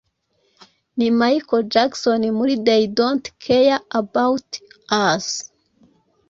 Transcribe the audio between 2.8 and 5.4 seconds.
don’t care about us